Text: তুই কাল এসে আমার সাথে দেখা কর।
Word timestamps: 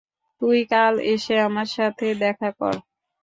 তুই 0.41 0.59
কাল 0.71 0.93
এসে 1.13 1.35
আমার 1.47 1.69
সাথে 1.75 2.07
দেখা 2.23 2.49
কর। 2.59 2.75